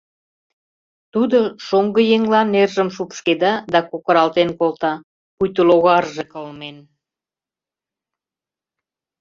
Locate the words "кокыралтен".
3.89-4.49